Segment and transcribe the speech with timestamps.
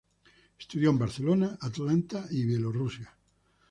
[0.57, 3.15] Estudió en Barcelona, Atlanta y Bielorrusia.